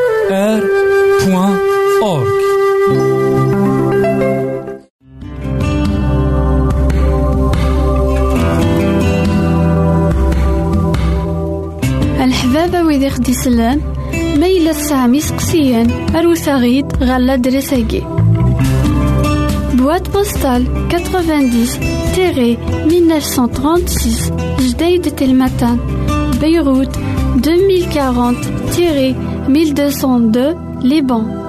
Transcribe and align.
Al 12.21 12.33
Samis 14.75 15.33
Ksien, 15.39 15.87
Boîte 19.75 20.09
postale, 20.11 20.65
quatre-vingt-dix. 20.91 22.02
1936 22.89 24.33
Jdeï 24.61 25.01
de 25.01 25.11
Telmatan 25.11 25.77
Beyrouth 26.41 26.97
2040 27.43 28.37
1202 29.49 30.55
Liban. 30.83 31.42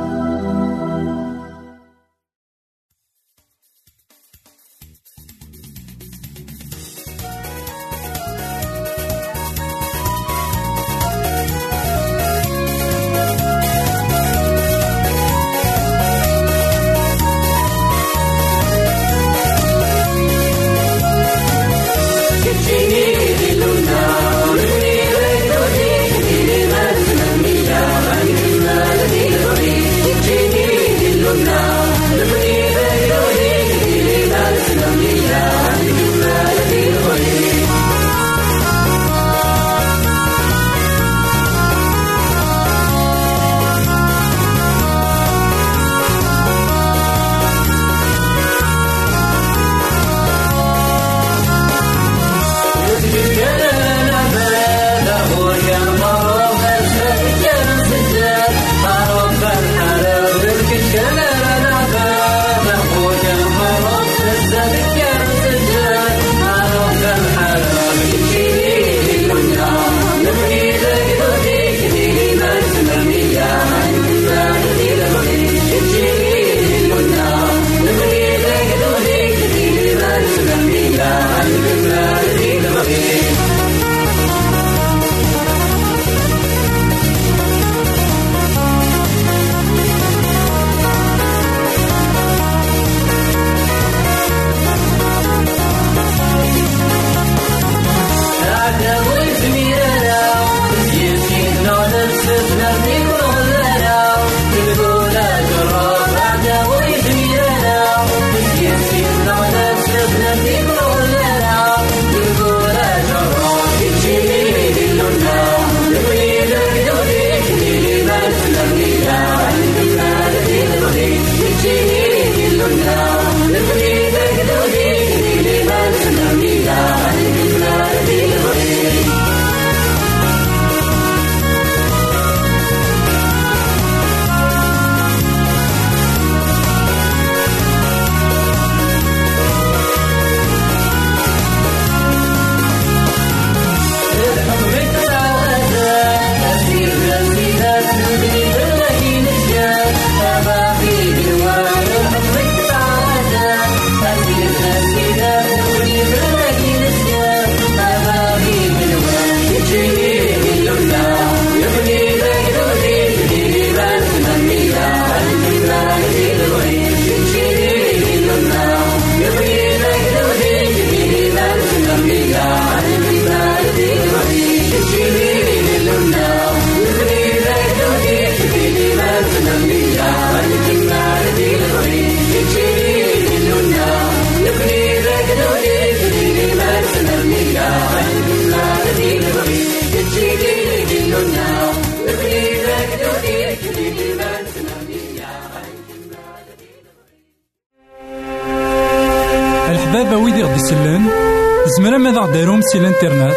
زمرا 201.84 201.98
ماذا 201.98 202.20
غديرهم 202.20 202.62
سي 202.62 202.78
الانترنت 202.78 203.36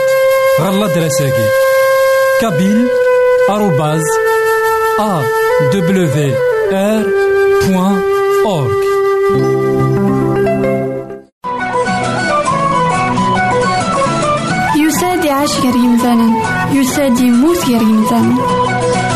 غالا 0.60 0.87
دراساكي. 0.87 1.48
كابيل 2.40 2.88
آروباز 3.50 4.02
أ 5.00 5.22
دبليو 5.72 6.34
آر 6.72 7.06
بوان 7.66 8.02
أورك 8.46 8.82
يساد 14.76 15.25
يعيش 15.25 15.58
غير 15.60 15.76
يمثالا 15.76 16.28
يساد 16.72 17.20
يموت 17.20 17.58
غير 17.69 17.82
يمثالا 17.82 18.34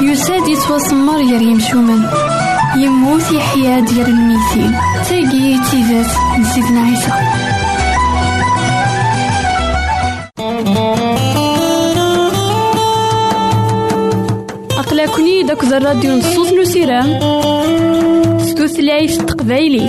يساد 0.03 0.49
يتوسمر 0.49 1.17
غير 1.17 1.43
يمشومن 1.43 2.03
يموت 2.77 3.33
يحيا 3.33 3.81
ديال 3.81 4.07
الميتين 4.07 4.73
تاقي 5.09 5.61
تيزات 5.71 6.11
نسيتنا 6.39 6.81
عيسى. 6.81 7.60
تكوني 15.11 15.43
داك 15.43 15.65
الراديو 15.65 16.17
نصوص 16.17 16.53
نسيرام 16.53 17.09
ستوثلايف 18.39 19.17
تقبايلي. 19.17 19.85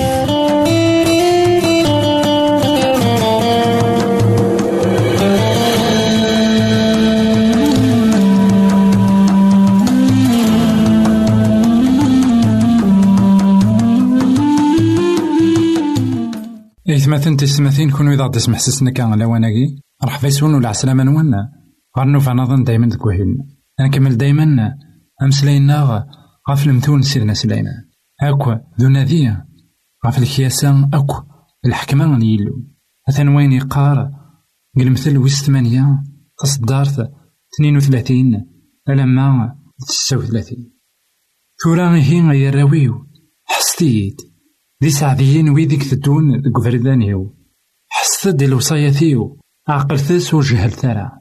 إثماثن 16.89 17.37
تسمثين 17.37 17.89
كونو 17.91 18.13
إذا 18.13 18.27
تسمح 18.27 18.59
سسنا 18.59 18.91
كان 18.91 19.19
لواناكي 19.19 19.75
رح 20.03 20.19
فيسون 20.19 20.55
ولا 20.55 20.69
عسلامة 20.69 21.03
نوانا. 21.03 21.49
غار 21.97 22.07
نوفا 22.07 22.33
نظن 22.33 22.63
دايما 22.63 22.89
تكوهين. 22.89 23.37
نكمل 23.81 24.17
دايما 24.17 24.73
أمسلاينا 25.23 26.07
غاف 26.49 26.67
المثول 26.67 27.03
سيدنا 27.03 27.33
سلاينا 27.33 27.71
أكوا 28.21 28.55
ذو 28.81 28.89
نذية 28.89 29.47
غاف 30.05 30.17
الكياسة 30.17 30.89
أكوا. 30.93 31.31
الحكمة 31.65 32.17
ليلو 32.17 32.65
أثن 33.09 33.27
وين 33.27 33.51
يقار 33.51 34.11
قل 34.77 34.91
مثل 34.91 35.29
ثمانية 35.29 36.03
تصدارت 36.39 37.11
اثنين 37.55 37.77
وثلاثين. 37.77 38.47
ألما 38.89 39.55
تسعة 39.87 40.17
وثلاثين. 40.17 40.73
ثورا 41.63 41.95
هي 41.95 42.21
غير 42.21 42.55
راويو 42.55 43.07
حستيد 43.45 44.15
دي 44.81 44.89
سعديين 44.89 45.49
ويديك 45.49 45.83
تدون 45.83 46.41
ديك 46.41 46.59
فردانيو 46.63 47.35
حست 47.89 48.27
دي 48.27 48.45
الوصاياتيو 48.45 49.39
عقلتس 49.67 50.33
وجهل 50.33 50.71
ثرى. 50.71 51.11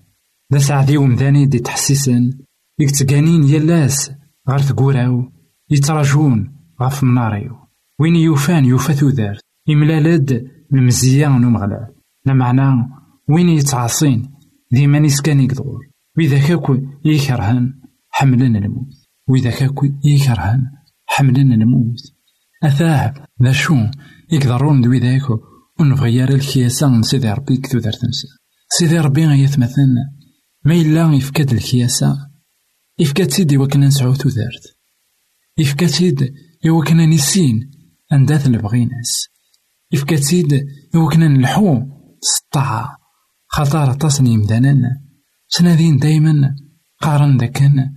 دا 0.51 0.59
سعدي 0.59 0.97
ومداني 0.97 1.47
دي 1.47 1.59
تحسيسن. 1.59 2.39
يكتقانين 2.81 3.45
يلاس 3.45 4.11
غار 4.49 4.61
ثقوراو 4.61 5.33
يتراجون 5.71 6.53
غاف 6.83 7.05
مناريو. 7.05 7.57
وين 8.01 8.17
يوفان 8.17 8.65
يوفا 8.65 8.93
ثودارت 8.93 9.41
إملالد 9.71 10.51
المزيان 10.73 11.45
ومغلال 11.45 11.95
لا 12.27 12.35
معنى 12.35 12.89
وين 13.29 13.49
يتعاصين 13.49 14.31
ديما 14.73 14.99
نسكان 14.99 15.41
يقدور 15.41 15.81
وإذا 16.19 16.49
كاكو 16.49 16.79
يكرهن 17.05 17.75
حملن 18.11 18.57
الموت. 18.57 18.95
وإذا 19.29 19.51
كاكو 19.51 19.87
يكرهن 20.05 20.63
حملن 21.07 21.53
الموت. 21.53 22.01
أثاه 22.65 23.15
ذا 23.43 23.53
شو 23.53 23.77
يقدرون 24.33 24.81
دوي 24.81 24.99
ذاكو 24.99 25.39
الكياسة 25.81 26.89
من 26.89 27.03
سيدي 27.03 27.33
ربي 27.33 27.57
كتو 27.57 27.79
دار 27.79 27.93
تنسى 27.93 28.29
سيدي 28.69 28.99
ربي 28.99 29.27
غيث 29.27 29.59
ما 29.59 29.69
يفكاد 33.01 33.31
سيدي 33.31 33.59
وكنا 33.59 33.87
نسعو 33.87 34.15
تودارت 34.15 34.77
يفكاد 35.59 35.89
سيد 35.89 36.35
يوكنا 36.65 37.07
نسين 37.07 37.71
أنداث 38.13 38.47
البغيناس. 38.47 39.29
يفكاد 39.93 40.19
سيد 40.19 40.67
يوكنا 40.95 41.29
نلحو 41.29 41.83
سطاعة 42.21 42.97
خطارة 43.47 43.93
تصني 43.93 44.37
مدانا 44.37 45.01
سنادين 45.49 45.97
دايما 45.97 46.57
قارن 47.01 47.37
ذاكن 47.37 47.91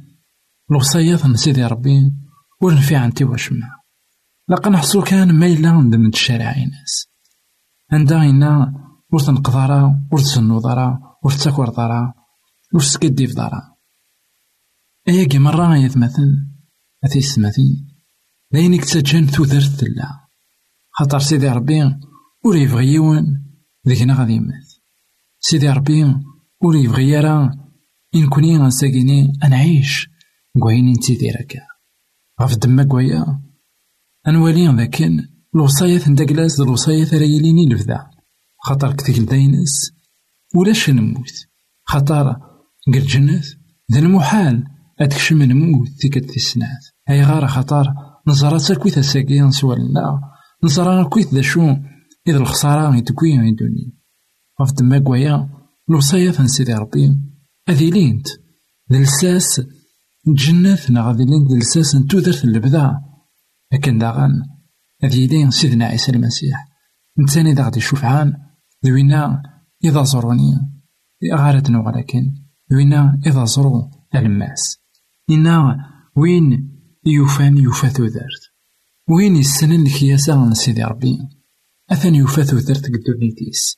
الوصيات 0.72 1.26
من 1.26 1.36
سيدي 1.36 1.66
ربي 1.66 2.12
ورنفي 2.62 2.96
عنتي 2.96 3.24
وشمع. 3.24 3.80
لقد 4.50 4.72
نحصو 4.72 5.02
كان 5.02 5.44
إلا 5.44 5.72
من 5.74 6.08
الشارع 6.08 6.58
ناس. 6.58 7.08
عندها 7.92 8.30
إنا 8.30 8.74
ور 9.14 9.20
تنقضارا 9.20 10.08
ور 10.12 10.20
تسنوضارا 10.20 11.00
ور 11.24 11.32
تاكور 11.32 11.70
دارا 11.70 12.14
ور 12.74 12.82
تسكدي 12.82 13.28
في 13.28 13.34
أياكي 15.08 15.40
مرة 15.40 15.78
يتمثل 15.78 16.48
أثي 17.06 17.20
السماثين 17.20 17.88
داين 18.52 18.74
يكتسجن 18.74 19.28
تودرت 19.28 19.80
تلا. 19.80 20.28
خاطر 20.92 21.20
سيدي 21.20 21.50
ربي 21.50 21.84
ور 22.46 22.56
يبغي 22.56 22.94
يون 22.94 23.46
ذيكنا 23.88 24.14
غادي 24.14 24.34
يمات 24.34 24.74
سيدي 25.40 25.70
ربي 25.70 26.04
ور 26.62 26.76
يبغي 26.76 27.10
يرى 27.10 27.52
إن 28.16 28.30
كوني 28.30 28.58
غنساكيني 28.58 29.34
أنعيش 29.44 30.10
كواين 30.60 30.88
انتي 30.88 31.16
ديركا. 31.16 31.60
غف 32.42 32.58
دما 32.58 32.84
كوايا 32.84 33.42
أنوالي 34.28 34.68
ذاكن 34.68 35.28
الوصايات 35.56 36.10
نداكلاس 36.10 36.60
الوصايات 36.60 37.14
راه 37.14 37.24
يليني 37.24 37.66
لبدا 37.66 38.10
خاطر 38.58 38.94
كتيك 38.94 39.20
داينس 39.20 39.92
ولاش 40.56 40.90
نموت؟ 40.90 41.48
خاطر 41.84 42.36
قال 42.94 43.08
جنات 43.08 43.46
ذا 43.92 44.00
المحال. 44.00 44.73
أتكشم 45.02 45.44
نموت 45.44 45.88
تيك 45.88 46.18
تسنات 46.18 46.86
أي 47.10 47.24
غار 47.24 47.48
خاطر 47.48 47.94
نزرا 48.28 48.58
تاكويت 48.58 48.98
الساقية 48.98 49.44
نسوال 49.44 49.94
لا. 49.94 50.20
نزرا 50.64 51.04
كويت 51.04 51.34
ذا 51.34 51.42
شو؟ 51.42 51.76
إذا 52.28 52.38
الخسارة 52.38 52.96
يتكوين 52.96 53.44
يدوني 53.44 53.94
غف 54.62 54.74
دما 54.74 55.00
كوايا 55.00 55.50
الوصايات 55.90 56.42
نسيدي 56.42 56.74
ربي. 56.74 57.20
أذي 57.70 57.90
لينت 57.90 58.28
دلساس 58.90 59.62
نا 60.90 61.02
غادي 61.02 61.26
لين 61.26 61.48
دلساس 61.48 61.96
نتودرت 61.96 62.44
اللبدا. 62.44 63.02
لكن 63.74 63.98
داغن 63.98 64.32
هذه 65.04 65.20
يدين 65.20 65.52
سيدنا 65.52 65.86
عيسى 65.86 66.12
المسيح. 66.12 66.68
نتاني 67.20 67.54
دا 67.54 67.64
غادي 67.64 67.80
شفعان 67.80 68.34
ذوينا 68.86 69.44
إذا 69.84 70.04
زروني. 70.04 70.60
غارتنا 71.34 71.80
ولكن 71.80 72.34
ذوينا 72.72 73.22
إذا 73.26 73.46
زرو. 73.46 73.92
الماس. 74.16 74.83
إنا 75.30 75.78
وين 76.16 76.70
يوفان 77.06 77.58
يوفا 77.58 77.88
ثودرت 77.88 78.44
وين 79.10 79.36
يسنن 79.36 79.88
الكياسة 79.88 80.46
من 80.46 80.54
سيدي 80.54 80.84
ربي؟ 80.84 81.18
أثن 81.92 82.16
يوفا 82.16 82.44
ثودرت 82.44 82.86
قدو 82.86 83.20
نيتيس 83.22 83.78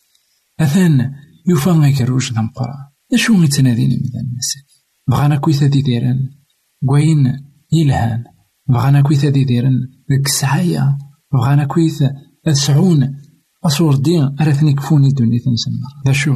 أثن 0.60 1.12
يوفا 1.48 1.72
غيكروج 1.72 2.34
ذا 2.34 2.42
مقرا 2.42 2.92
أشو 3.14 3.44
يتنادين 3.44 3.90
من 3.90 4.20
الناس؟ 4.20 4.56
بغانا 5.08 5.38
كويثا 5.38 5.68
دي 5.68 5.82
ديران 5.82 6.30
كواين 6.88 7.46
يلهان؟ 7.74 8.24
بغانا 8.70 9.02
كويثا 9.02 9.30
دي 9.30 9.44
ديك 9.44 10.26
السعايا 10.26 10.98
بغانا 11.34 11.66
كويث 11.66 12.04
أسعون. 12.48 13.22
أصور 13.64 13.96
دين 13.96 14.36
أرثني 14.42 14.74
كفوني 14.74 15.10
دوني 15.10 15.40
تنسمر. 15.40 15.90
ذا 16.08 16.12
شو؟ 16.12 16.34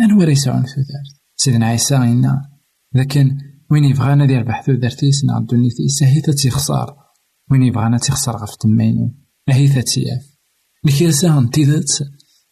أنا 0.00 0.14
ورا 0.18 0.30
يسعون 0.30 0.62
ثودار 0.62 1.04
سيدنا 1.36 1.66
عيسى 1.66 1.96
إنا. 1.96 2.50
لكن 2.94 3.38
وين 3.72 3.84
يبغانا 3.84 4.26
دير 4.26 4.42
بحث 4.42 4.66
ثودارتيس 4.66 5.24
نا 5.24 5.46
دوني 5.50 5.70
تيس 5.70 6.02
هي 6.02 6.20
تيخسر 6.20 6.96
وين 7.50 7.62
يبغانا 7.62 7.98
تيخسر 7.98 8.36
غف 8.36 8.56
تمينو 8.56 9.14
هي 9.48 9.68
تتياف 9.68 10.24
الكياسة 10.86 11.38
انتيذات 11.38 11.92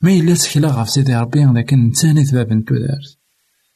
ما 0.02 0.10
إلا 0.10 0.34
تكلا 0.34 0.68
غف 0.68 0.90
سيدي 0.90 1.16
ربي 1.16 1.44
لكن 1.44 1.86
نتان 1.86 2.18
إذباب 2.18 2.52
نتودارت 2.52 3.18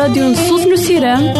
الراديو 0.00 0.28
نصوص 0.28 0.66
نسيرام 0.66 1.34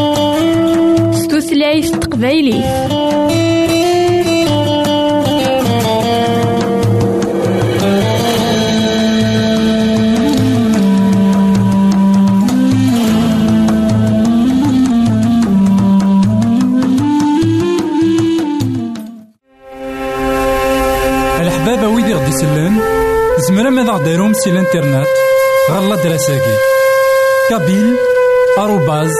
ويدي 21.88 22.14
غدي 22.14 22.28
يسلم 22.28 22.80
زمرا 23.48 23.70
ماذا 23.70 23.92
غديرهم 23.92 24.32
سي 24.32 24.50
الانترنت 24.50 25.06
غالا 25.70 25.96
دراساكي. 25.96 26.56
كابيل. 27.50 28.09
آروباز 28.58 29.10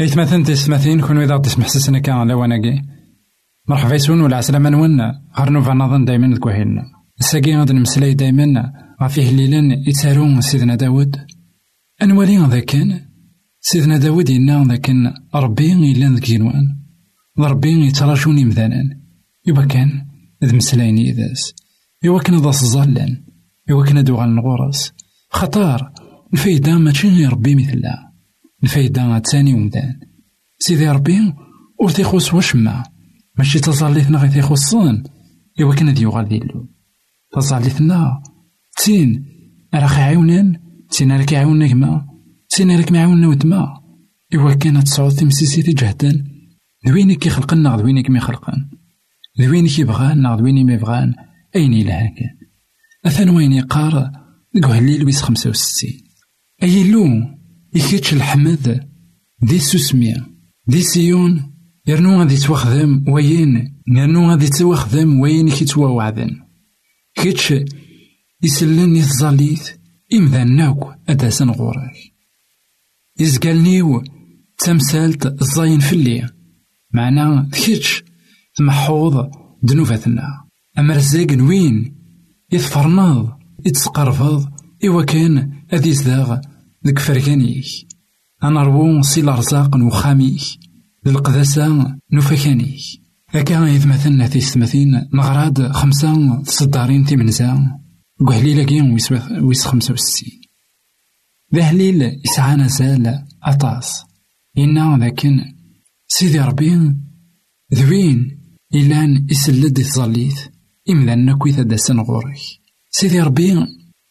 إيثمثن 0.00 0.42
تسمثين 0.42 1.00
كونو 1.00 1.22
إذا 1.22 1.38
تسمح 1.38 1.68
سسنا 1.68 1.98
كان 1.98 2.28
لواناكي 2.28 2.82
مرحبا 3.68 3.94
يسون 3.94 4.20
ولا 4.20 4.36
عسلامة 4.36 4.70
نوانا 4.70 5.22
غير 5.38 5.50
نوفا 5.50 5.74
نظن 5.74 6.04
دايما 6.04 6.36
تكوهيلنا 6.36 6.82
الساقي 7.20 7.56
غادي 7.56 7.72
نمسلاي 7.72 8.14
دايما. 8.14 8.72
غافيه 9.02 9.30
ليلا 9.30 9.88
يتسارو 9.88 10.40
سيدنا 10.40 10.74
داود. 10.74 11.16
أنوالي 12.02 12.38
ذا 12.38 12.60
كان 12.60 13.00
سيدنا 13.60 13.96
داود 13.96 14.30
ذا 14.30 14.76
كان 14.76 15.14
ربي 15.34 15.72
إلا 15.72 16.14
ذاك 16.14 16.24
جنوان 16.24 16.76
ربي 17.38 17.86
يتراجوني 17.86 18.44
مذانا. 18.44 18.82
يبا 19.46 19.64
كان 19.64 20.06
ذ 20.44 20.54
مسلايني 20.56 21.10
إذاس. 21.10 21.54
يوا 22.02 22.20
كان 22.20 22.36
ذا 22.36 22.48
الظلان 22.48 23.24
يوا 23.68 23.84
كان 23.84 24.04
دوغال 24.04 24.34
نغورس 24.34 24.92
خطار. 25.30 25.92
الفايدة 26.32 26.78
ماشي 26.78 27.08
غير 27.08 27.32
ربي 27.32 27.54
مثلها 27.54 28.07
الفايدة 28.62 29.18
تاني 29.18 29.54
ومدان. 29.54 30.00
سيدي 30.58 30.90
ربي 30.90 31.34
ور 31.80 31.90
تيخص 31.90 32.34
وشما 32.34 32.82
ماشي 33.38 33.60
تزاليتنا 33.60 34.18
غير 34.18 34.30
تيخصن 34.30 35.02
إوا 35.60 35.74
كان 35.74 35.88
ذي 35.88 36.02
يغال 36.02 36.28
ديالو 36.28 36.68
تزاليتنا 37.36 38.22
تين 38.84 39.24
راك 39.74 39.92
عاونان 39.92 40.60
تين 40.90 41.12
راك 41.12 41.34
عاونا 41.34 41.68
كما 41.68 42.06
تين 42.48 42.76
راك 42.76 42.92
معاونا 42.92 43.28
ودما 43.28 43.80
إوا 44.34 44.54
كانت 44.54 44.86
تصعود 44.86 45.12
تمسيسيتي 45.12 45.72
جهدا 45.72 46.24
ذوينك 46.88 47.26
يخلقنا 47.26 47.76
ذوينك 47.76 48.10
ما 48.10 48.18
يخلقن 48.18 48.70
ذوينك 49.40 49.78
يبغان 49.78 50.22
ناغ 50.22 50.38
ذويني 50.38 50.64
ما 50.64 50.72
يبغان 50.72 51.14
أين 51.56 51.74
إلا 51.74 52.04
هكا؟ 52.04 52.30
أثان 53.06 53.28
وين 53.28 53.52
يقار 53.52 54.10
نقوه 54.56 54.78
الليل 54.78 55.04
ويس 55.04 55.22
خمسة 55.22 55.50
وستين. 55.50 56.00
أي 56.62 56.90
لو 56.90 57.06
يكيتش 57.74 58.12
الحمد؟ 58.12 58.88
دي 59.42 59.58
سوسمية. 59.58 60.26
دي 60.66 60.82
سيون. 60.82 61.54
يرنو 61.86 62.18
غادي 62.18 62.36
تواخدم 62.36 63.04
وين 63.08 63.80
يرنو 63.88 64.30
غادي 64.30 64.48
تواخدم 64.48 65.20
وين 65.20 65.50
كيتوا 65.50 65.88
وعدن 65.88 66.30
كيتش 67.14 67.54
يسلن 68.42 68.96
يتزاليت. 68.96 69.80
إمذان 70.14 70.56
ناوك 70.56 70.94
أداسن 71.08 71.50
غورك. 71.50 71.92
يزقالنيو 73.20 74.04
تمثالت 74.58 75.26
الزاين 75.42 75.80
فلي 75.80 76.28
معنا 76.94 77.48
كيتش 77.52 78.04
تمحوض 78.56 79.30
دنوباتنا 79.62 80.22
أما 80.78 80.96
رزاق 80.96 81.26
وين 81.40 81.94
يتفرناض 82.52 83.38
يتسقرفض 83.66 84.48
إوا 84.84 85.04
كان 85.04 85.52
أذي 85.72 85.92
زداغ 85.92 86.38
ديك 86.88 86.98
فركانيك 86.98 87.64
أنا 88.42 88.62
روون 88.62 89.02
سي 89.02 89.20
الأرزاق 89.20 89.76
نوخاميك 89.76 90.40
للقداسة 91.06 91.96
نوفاكانيك 92.12 92.80
هكا 93.28 93.66
يتمثلنا 93.66 94.28
في 94.28 94.40
ستمثين 94.40 95.08
مغراد 95.12 95.72
خمسة 95.72 96.42
تصدارين 96.42 97.04
تيمنزا 97.04 97.78
قهليلة 98.26 98.64
كين 98.64 98.98
ويس 99.42 99.66
خمسة 99.66 99.94
وستين. 99.94 100.40
ذا 101.54 101.62
هليل 101.62 102.20
يسعانا 102.24 102.66
زال 102.66 103.24
أطاس. 103.42 104.04
إنا 104.58 105.04
لكن 105.04 105.40
سيدي 106.08 106.40
ربي 106.40 106.94
ذوين 107.74 108.40
إلان 108.74 109.26
يسلد 109.30 109.78
يتظليت 109.78 110.52
إمذان 110.90 111.26
نكويت 111.26 111.60
داسن 111.60 112.00
غورك 112.00 112.38
سيدي 112.90 113.20
ربي 113.20 113.54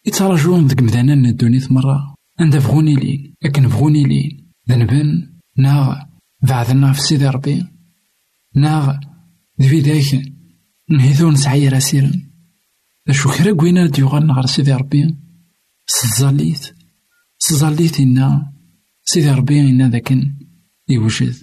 يتراجون 0.06 0.68
ذك 0.68 0.82
مذانا 0.82 1.14
الدونيت 1.14 1.72
مرة. 1.72 2.17
عند 2.40 2.56
بغوني 2.56 2.96
لين 2.96 3.34
لكن 3.44 3.68
بغوني 3.68 4.04
لين 4.04 4.54
ذنبن 4.70 5.40
ناغ 5.58 5.96
بعثنا 6.42 6.94
في 6.94 7.02
سيدي 7.02 7.28
ربي. 7.28 7.66
ناغ 8.56 8.98
ذي 9.62 9.80
ذاك 9.80 10.34
نهيثون 10.90 11.36
سعي 11.36 11.68
راسيرن 11.68 12.30
شو 13.12 13.30
كرا 13.30 13.56
كوينا 13.56 13.88
ديوغال 13.88 14.28
نغار 14.28 14.46
سيدي 14.46 14.74
ربي؟ 14.74 15.16
سزاليت 15.88 16.76
سزاليت 17.40 18.00
إنا. 18.00 18.54
سيدي 19.04 19.32
ربي 19.32 19.60
إنا 19.60 19.90
ذاكن 19.90 20.36
يوجد 20.90 21.36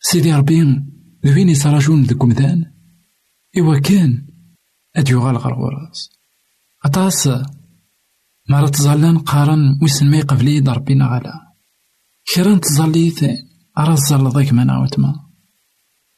سيدي 0.00 0.34
ربي 0.34 0.82
ذوين 1.26 1.48
يتراجون 1.48 2.02
ذك 2.02 2.24
مذان 2.24 2.72
إوا 3.58 3.78
كان 3.78 4.26
أديوغال 4.96 5.36
غار 5.36 5.54
غراس 5.54 6.10
أطاس 6.84 7.28
مرة 8.48 8.68
تزالان 8.68 9.18
قارن 9.18 9.78
ويسن 9.82 10.10
ما 10.10 10.16
يقبلي 10.16 10.60
ضربينا 10.60 11.06
غلا 11.06 11.54
كرا 12.34 12.58
تزاليت 12.58 13.22
أرى 13.78 13.92
الزال 13.92 14.30
ضيك 14.30 14.52
ما. 14.52 14.64
نعاوتما 14.64 15.14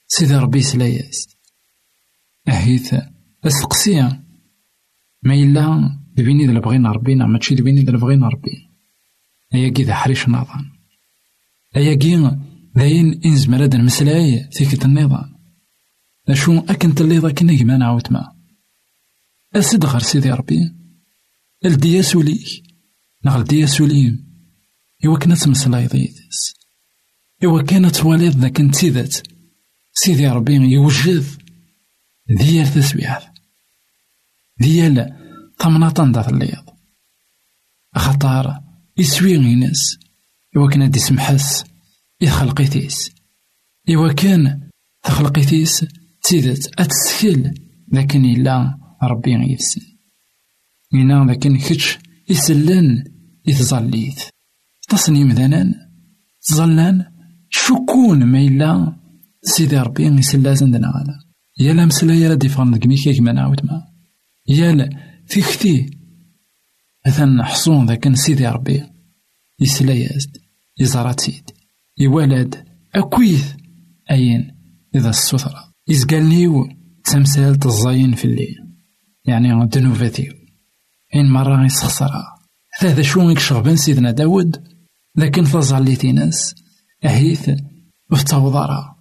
سيدي 0.09 0.37
ربي 0.37 0.63
سلاياس 0.63 1.29
أهيث 2.49 2.95
أسقسيا 3.45 4.25
ما 5.23 5.35
إلا 5.35 5.99
دبيني 6.17 6.47
ذا 6.47 6.59
بغينا 6.59 6.93
ربينا 6.93 7.39
دبيني 7.51 7.81
ذا 7.81 7.97
بغينا 7.97 8.29
ربي 8.29 8.67
أيا 9.55 9.69
كي 9.69 9.83
ذا 9.83 9.95
حريش 9.95 10.29
نظام. 10.29 10.73
أيا 11.77 11.95
كي 11.95 12.31
ذاين 12.79 13.21
إنز 13.25 13.49
مراد 13.49 13.77
مسلاي 13.77 14.49
ثيكت 14.53 14.85
النظام. 14.85 15.37
أشو 16.29 16.59
أكنت 16.59 17.01
اللي 17.01 17.19
ذاك 17.19 17.43
نجما 17.43 17.77
نعاود 17.77 18.13
ما. 18.13 18.33
أسد 19.57 19.85
غير 19.85 20.01
سيدي 20.01 20.31
ربي. 20.31 20.75
الدي 21.67 22.03
سوليك 22.03 22.63
نغل 23.25 23.45
دي 23.45 23.67
سوليم 23.67 24.27
إوا 25.07 25.19
كانت 25.19 25.49
مسلاي 25.49 25.87
ضيدس 25.87 26.55
إوا 27.45 27.63
كانت 27.63 28.05
والد 28.05 28.37
ذاك 28.37 28.61
نتيذت 28.61 29.23
سيدي 29.93 30.29
ربي 30.29 30.55
يوجد. 30.55 31.25
ديال 32.29 32.75
تسبيح. 32.75 33.33
ديال 34.61 35.17
طمناطن 35.59 36.13
ذات 36.13 36.29
الليض 36.29 36.65
خطار 37.95 38.61
يسوي 38.99 39.37
غينس 39.37 39.99
إوا 40.57 40.71
كان 40.71 40.91
دي 40.91 40.99
سمحس 40.99 41.65
يخلقيتيس 42.21 43.11
إوا 43.91 44.13
كان 44.13 44.71
تخلقيتيس 45.03 45.87
تيدت 46.23 46.81
أتسكيل. 46.81 47.55
لكن 47.93 48.25
إلا 48.25 48.79
ربي 49.03 49.53
يفسن 49.53 49.96
إنا 50.95 51.31
لكن 51.31 51.57
كتش 51.57 51.99
يسلن 52.29 53.05
يتظليت 53.47 54.21
تصني 54.89 55.25
مثلا 55.25 55.75
تظلان 56.43 57.05
شكون 57.51 58.25
ما 58.25 58.41
إلا 58.41 58.97
سيدي 59.43 59.79
ربي 59.79 60.07
يسلا 60.07 60.55
زندنا 60.55 60.89
غالا 60.89 61.19
يالا 61.59 61.87
مسلا 61.87 62.15
يالا 62.15 62.35
ديفرن 62.35 62.79
ديك 62.79 63.01
كيك 63.01 63.21
ما 63.21 63.33
نعاود 63.33 63.65
ما 63.65 63.83
يالا 64.49 64.91
فيكتي 65.27 65.91
مثلا 67.07 67.45
حصون 67.45 67.87
ذاك 67.87 68.15
سيدي 68.15 68.47
ربي 68.47 68.83
يسلا 69.61 69.93
يازد 69.93 70.37
يزراتيد 70.79 71.51
يولد 71.99 72.65
أكويث 72.95 73.53
أين 74.11 74.55
إذا 74.95 75.11
السثرة 75.11 75.73
إزقالنيو 75.91 76.69
تمثال 77.05 77.59
الزاين 77.67 78.15
في 78.15 78.25
الليل 78.25 78.57
يعني 79.25 79.63
الدنوفاتيو 79.63 80.33
إن 81.21 81.31
مرة 81.31 81.65
يسخسرها. 81.65 82.37
هذا 82.81 83.03
شو 83.03 83.31
يكشغبن 83.31 83.77
سيدنا 83.77 84.11
داود؟ 84.11 84.77
لكن 85.17 85.45
تظليتي 85.45 86.13
ناس 86.13 86.55
أهيث 87.05 87.51
وفتوضارا 88.11 88.97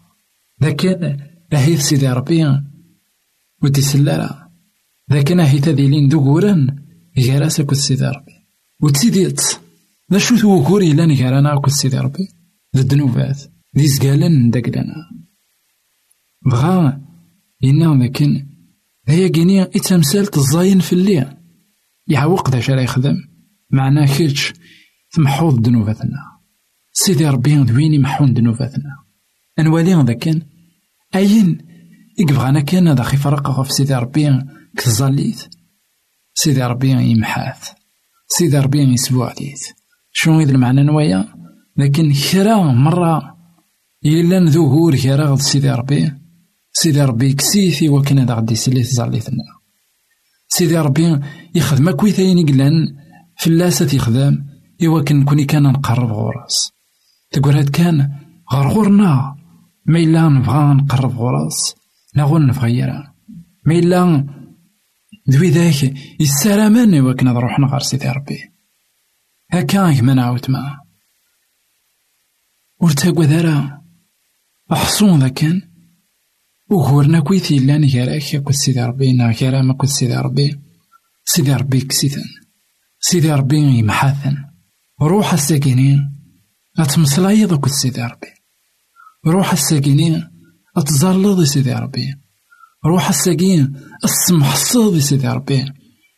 لكن 0.61 1.17
أهيث 1.53 1.81
سيدي 1.81 2.07
ربي 2.07 2.61
ودي 3.63 3.81
سلارا 3.81 4.49
لكن 5.09 5.39
أهيث 5.39 5.69
ذيلين 5.69 6.07
دوغورا 6.07 6.75
يجاراسا 7.17 7.63
كود 7.63 7.77
سيدي 7.77 8.05
ربي. 8.05 8.31
وتسيديت 8.81 9.41
لا 10.09 10.17
شو 10.17 10.37
توكور 10.37 10.81
إلا 10.81 11.05
نجارانا 11.05 11.59
كود 11.59 11.73
سيدي 11.73 11.97
ربي؟ 11.97 12.27
ذا 12.75 12.81
الدنوبات 12.81 13.41
دي 13.73 13.87
زقالن 13.87 14.51
بغا 16.45 17.01
إنا 17.63 18.03
لكن 18.03 18.47
هي 19.07 19.29
كيني 19.29 19.61
إتمثال 19.61 20.37
الزاين 20.37 20.79
في 20.79 20.93
الليل. 20.93 21.44
يعوق 22.07 22.49
ذا 22.49 22.59
شرا 22.59 22.81
يخدم. 22.81 23.15
معنا 23.69 24.05
كيتش 24.05 24.53
تمحوض 25.11 25.67
ذنوباتنا 25.67 26.17
سيدي 26.93 27.29
ربي 27.29 27.63
دويني 27.63 27.99
محون 27.99 28.33
ذنوباتنا 28.33 28.89
أنوالي 29.59 29.93
ذاكن 29.93 30.41
أين؟ 31.15 31.57
إكبغانا 32.19 32.59
كان 32.59 32.87
هذا 32.87 33.03
خي 33.03 33.17
فرق 33.17 33.61
في 33.61 33.73
سيدي 33.73 33.95
ربي 33.95 34.41
كتزاليت 34.77 35.49
سيدي 36.33 36.63
ربي 36.63 36.89
يمحاث. 36.89 37.69
سيدي 38.27 38.59
ربي 38.59 38.79
يسبوع 38.79 39.33
ليت 39.41 39.61
شنو 40.11 40.39
إذا 40.39 40.51
المعنى 40.51 40.83
نوايا 40.83 41.25
لكن 41.77 42.13
كرا 42.31 42.57
مرة 42.71 43.37
إلا 44.05 44.39
ذهور 44.39 44.95
كرا 44.97 45.25
غد 45.25 45.39
سيدي 45.39 45.71
ربي. 45.71 46.11
سيدي 46.73 47.01
ربي 47.01 47.33
كسيثي 47.33 47.89
وكان 47.89 48.19
هذا 48.19 48.33
غدي 48.33 48.55
سليت 48.55 48.85
زاليتنا 48.85 49.43
سيدي 50.57 50.77
ربي 50.77 51.19
يخدم. 51.55 51.91
كويثين 51.91 52.45
قلان 52.45 52.95
فلاسة 53.37 53.95
يخدم. 53.95 54.45
إوا 54.83 55.01
كان 55.01 55.23
كوني 55.23 55.45
كان 55.45 55.63
نقرب 55.63 56.11
غوراس 56.11 56.71
تقول 57.31 57.55
هاد 57.55 57.69
كان 57.69 58.11
غار 58.53 58.67
غورنا 58.67 59.35
ما 59.85 59.99
إلا 59.99 60.29
نبغى 60.29 60.73
نقرب 60.73 61.17
غوراس 61.17 61.75
نغون 62.15 62.47
نفغيرا 62.47 63.13
ما 63.65 63.73
إلا 63.73 64.27
ذوي 65.29 65.49
ذاك 65.49 65.93
يسالامان 66.19 66.93
إوا 66.93 67.13
كنا 67.13 67.31
نروح 67.31 67.59
نغار 67.59 67.79
سيدي 67.79 68.09
ربي. 68.09 68.39
هكا 69.51 69.93
كما 69.93 70.13
نعاود 70.13 70.51
معاه 70.51 70.81
ورتاقوا 72.81 73.23
ذرا. 73.23 73.81
أحصون 74.71 75.19
ذا 75.19 75.27
كان 75.27 75.61
وغورنا 76.69 77.19
كويثي 77.19 77.59
لأن 77.59 77.85
غيراك 77.85 78.35
كود 78.43 78.53
سيدي 78.53 78.83
ربي 78.83 79.13
نا 79.13 79.31
غيرا 79.31 79.61
ما 79.61 79.73
كود 79.73 79.89
سيدي 79.89 80.15
ربي. 80.15 80.59
سيدي 81.25 81.53
ربي 81.53 81.81
كسيثن 81.81 82.23
سيدي 82.99 83.31
ربي 83.33 83.57
يمحاثن 83.57 84.37
روح 85.01 85.33
الساكنين 85.33 85.99
أتمسلايض 86.79 87.53
كود 87.53 87.71
سيدي 87.71 88.01
ربي. 88.01 88.27
روح 89.27 89.51
الساكنين 89.51 90.23
أتزرلض 90.77 91.43
سيدي 91.43 91.73
ربي. 91.73 92.15
روح 92.85 93.09
الساكين 93.09 93.79
السمح 94.03 94.55
صوض 94.55 94.97
سيدي 94.97 95.27
ربي. 95.27 95.65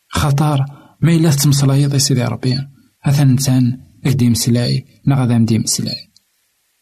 خطر 0.08 0.64
ما 1.02 1.12
إلا 1.12 1.30
تمسلايض 1.30 1.96
سيدي 1.96 2.24
ربي. 2.24 2.58
هذا 3.02 3.22
إنسان 3.22 3.80
أكدي 4.06 4.30
مسلاي 4.30 4.86
نغدا 5.06 5.38
مدي 5.38 5.58
مسلاي. 5.58 6.10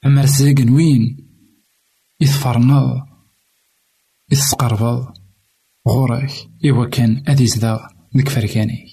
أما 0.07 0.22
رزاق 0.22 0.55
وين؟ 0.70 1.16
يثفرناض 4.33 4.73
يتسقربض 4.73 5.15
غورك 5.89 6.33
إوا 6.65 6.87
كان 6.87 7.23
أدي 7.29 7.47
زدا 7.47 7.89
ديك 8.15 8.29
فركاني 8.29 8.87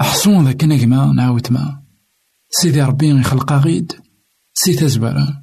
أحصون 0.00 0.44
ذاك 0.44 0.64
نجمة 0.64 1.12
نعاود 1.12 1.52
ما. 1.52 1.82
سيدي 2.50 2.82
ربي 2.82 3.20
يخلق 3.20 3.52
غيد. 3.52 3.92
سي 4.54 4.74
تزبرة 4.74 5.42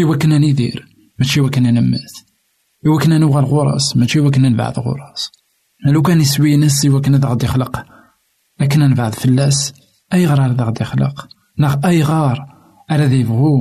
إوا 0.00 0.16
كنا 0.16 0.38
ندير 0.38 0.88
ماشي 1.18 1.40
وا 1.40 1.50
كنا 1.50 1.70
نمات 1.70 2.12
إوا 2.86 3.00
كنا 3.00 3.18
نوغل 3.18 3.44
غراس 3.44 3.96
ماشي 3.96 4.20
وا 4.20 4.30
كنا 4.30 4.70
غراس 4.70 5.30
لو 5.86 6.02
كان 6.02 6.20
يسوي 6.20 6.56
ناس 6.56 6.86
إوا 6.86 7.00
كنا 7.00 7.28
غادي 7.28 7.46
يخلق. 7.46 7.86
لكن 8.60 8.80
نبعد 8.80 9.14
فلاس. 9.14 9.72
أي 10.12 10.26
دا 10.26 10.64
غادي 10.64 10.82
يخلق؟ 10.82 11.28
ناغ 11.58 11.86
أي 11.86 12.02
غار. 12.02 12.46
أرا 12.90 13.04
ذي 13.06 13.22
بغو 13.22 13.58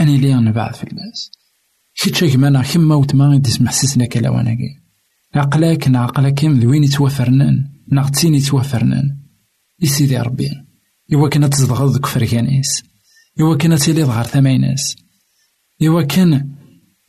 أني 0.00 0.16
لي 0.16 0.34
نبعد 0.34 0.74
فلاس. 0.74 1.30
كيتشا 1.94 2.28
كما 2.28 2.62
كيما 2.62 2.94
وتما 2.94 3.34
يديس 3.34 3.62
محسسنا 3.62 4.06
كلاواناكي 4.06 4.80
عقلاك 5.34 5.88
نا 5.88 6.00
عقلاك 6.00 6.44
ذوين 6.44 6.84
يتوافرنان 6.84 7.64
نا 7.92 8.08
تسين 8.08 8.34
يتوافرنان 8.34 9.20
يسيدي 9.80 10.18
ربي 10.18 10.50
إوا 11.14 11.28
كنا 11.28 11.48
تزدغض 11.48 11.92
ديك 11.92 12.06
فركانيس 12.06 12.82
إوا 13.40 13.56
كنا 13.56 13.76
تيليض 13.76 14.08
غار 14.08 14.24
ثمايناس 14.24 14.96
إوا 15.82 16.02
كان 16.02 16.56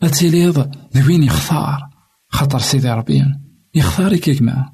أتيليض 0.03 0.75
ذوين 0.97 1.23
يختار 1.23 1.79
خاطر 2.27 2.59
سيدي 2.59 2.89
ربي 2.89 3.23
يختارك 3.75 4.19
كيما 4.19 4.71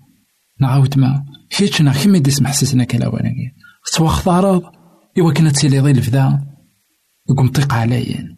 نعاود 0.62 1.00
ما 1.00 1.26
كيتشنا 1.50 1.94
كيما 1.94 2.18
يديس 2.18 2.42
محسسنا 2.42 2.84
كلاواناكي 2.84 3.52
تواختارض 3.94 4.64
إوا 5.20 5.34
كنا 5.34 5.52
تيليض 5.52 5.88
الفدا 5.88 6.46
يقوم 7.30 7.48
طيق 7.48 7.74
عليا 7.74 8.37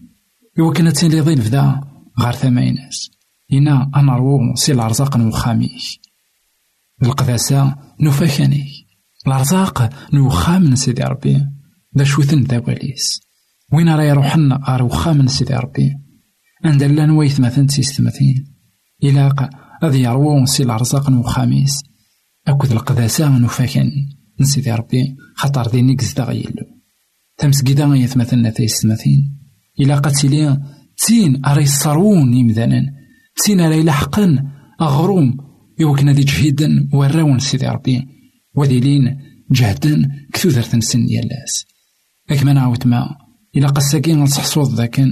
إوا 0.59 0.73
كنا 0.73 0.91
تيليض 0.91 1.29
الفدا 1.29 1.81
غار 2.19 2.33
ثمايناس 2.33 3.09
إنا 3.53 3.91
أنرو 3.95 4.55
سي 4.55 4.71
الأرزاق 4.71 5.17
نوخاميك. 5.17 5.81
القداسة 7.03 7.75
نفاكانيك 8.01 8.67
الأرزاق 9.27 9.89
نوخام 10.13 10.61
من 10.61 10.75
سيدي 10.75 11.03
ربي. 11.03 11.45
دا 11.93 12.03
شوثن 12.03 12.43
داواليس 12.43 13.21
وين 13.73 13.89
راه 13.89 14.03
يروحن 14.03 14.53
غار 14.53 14.83
وخام 14.83 15.17
من 15.17 15.27
سيدي 15.27 15.53
ربي. 15.53 15.95
عند 16.65 16.83
لا 16.83 17.05
نويت 17.05 17.41
مثلا 17.41 17.67
تيستمثين 17.67 18.55
إلا 19.03 19.49
أذ 19.83 19.95
يروون 19.95 20.45
سي 20.45 20.63
الأرزاق 20.63 21.09
نوخاميس. 21.09 21.83
أكد 22.47 22.71
القداسة 22.71 23.37
نفاكان 23.37 23.91
من 24.39 24.45
سيدي 24.45 24.71
ربي. 24.71 25.15
خاطر 25.35 25.67
ديني 25.67 25.95
قزدا 25.95 26.23
غيلو. 26.23 26.65
تمسكيدا 27.37 27.85
غيثمثلنا 27.85 28.49
تيستمثين 28.49 29.38
إلا 29.79 29.95
قتلين 29.95 30.63
تين 30.97 31.45
أري 31.45 31.63
الصارون 31.63 32.33
يمذانا 32.33 32.81
تين 33.43 33.59
أري 33.59 33.83
لحقا 33.83 34.43
أغروم 34.81 35.37
يوكنا 35.79 36.13
دي 36.13 36.23
جهيدا 36.23 36.89
وراون 36.93 37.39
سيدي 37.39 37.67
ربي. 37.67 38.07
وذيلين 38.55 39.19
جهدا 39.51 40.11
كثوثر 40.33 40.77
نسن 40.77 41.05
ديالاس 41.05 41.65
ما 42.43 42.53
نعاود 42.53 42.87
ما 42.87 43.15
إلا 43.55 43.67
قساكين 43.67 44.19
نصحصوض 44.19 44.73
ذاكن. 44.75 45.09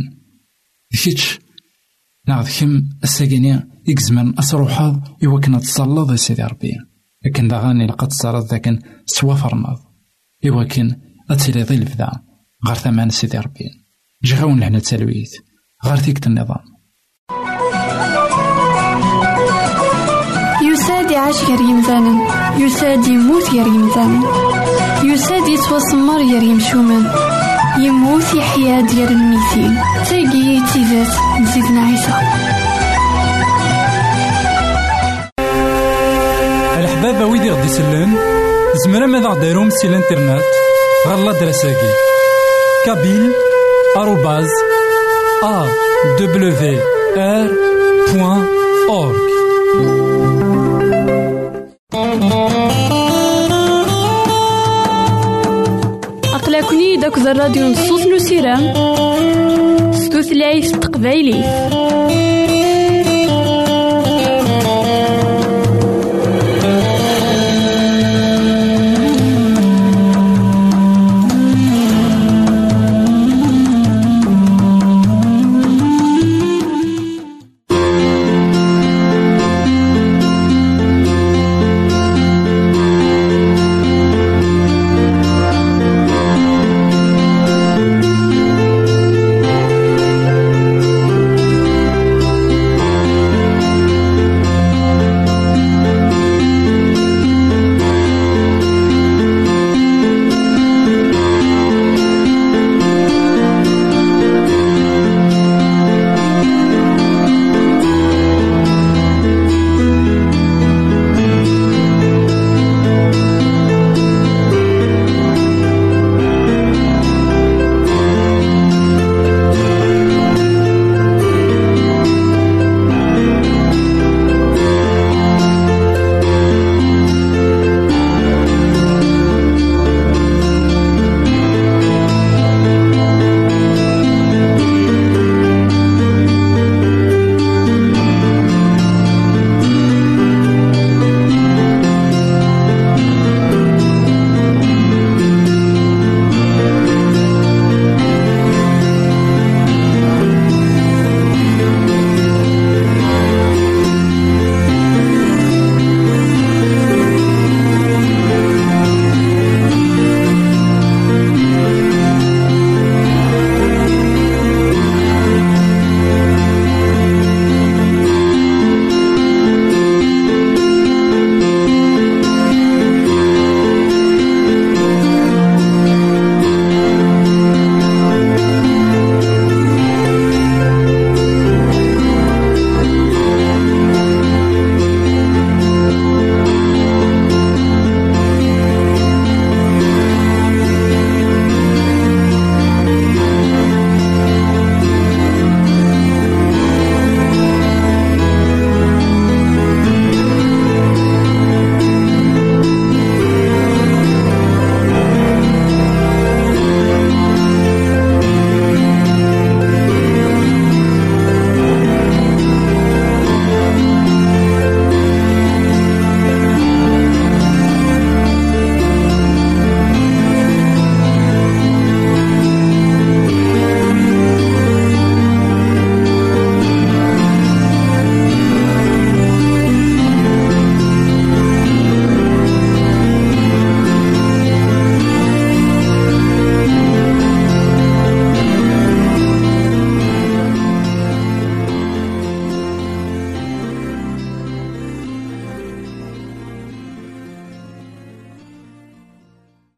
كيتش 1.03 1.39
ناخذ 2.27 2.59
كم 2.59 2.89
الساكيني 3.03 3.63
يكزمن 3.87 4.39
أسروحاض 4.39 5.17
يوكنا 5.21 5.59
تصلض 5.59 6.15
سيدي 6.15 6.43
ربي. 6.43 6.73
لكن 7.25 7.47
داغاني 7.47 7.87
لقد 7.87 8.07
تصرض 8.07 8.45
ذاكن 8.45 8.79
سوا 9.05 9.35
فرماض 9.35 9.77
يوكن 10.43 10.95
أتيلي 11.29 11.63
ظل 11.63 11.85
فدا 11.85 12.11
غير 12.67 12.75
ثمان 12.75 13.09
سيدي 13.09 13.37
ربي. 13.37 13.86
جغاون 14.23 14.59
لهنا 14.59 14.79
تسالويت 14.79 15.29
غير 15.85 15.97
ثيكت 15.97 16.27
النظام. 16.27 16.63
يساد 20.63 21.11
يعيش 21.11 21.43
غير 21.43 21.61
يمثالا 21.61 22.27
يساد 22.57 23.07
يموت 23.07 23.49
غير 23.49 23.67
يمثالا 23.67 24.21
يساد 25.03 25.47
يتوسمر 25.47 26.17
غير 26.17 26.43
يمشومان 26.43 27.11
يموت 27.79 28.33
يحيا 28.33 28.81
ديال 28.81 29.07
الميتين 29.07 29.77
تاقي 30.09 30.61
تيزات 30.73 31.17
نزيدنا 31.41 31.81
عيسى. 31.81 32.13
الحبابة 36.79 37.25
ويدي 37.25 37.51
غدي 37.51 37.65
يسلم 37.65 38.17
زمرا 38.85 39.05
ماذا 39.05 39.27
غديرهم 39.27 39.69
سي 39.69 39.87
الانترنت؟ 39.87 40.43
غالا 41.07 41.39
دراساكي. 41.39 41.91
كابيل 42.85 43.31
بوان 48.13 48.45
أورك 48.89 49.27
أقلكني 56.33 56.97
داك 56.97 57.17
الراديو 57.17 57.67
نصوص 57.67 58.01
نسيرام 58.07 58.73
ستوثلايف 59.93 60.71
تقبايلي 60.71 61.43